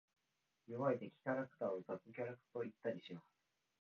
[0.67, 3.23] 弱い敵キャラクターを雑魚キャラと言ったりします。